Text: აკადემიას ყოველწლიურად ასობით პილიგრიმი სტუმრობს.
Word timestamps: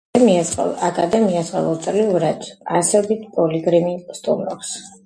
აკადემიას 0.87 1.51
ყოველწლიურად 1.57 2.49
ასობით 2.81 3.31
პილიგრიმი 3.39 3.97
სტუმრობს. 4.23 4.79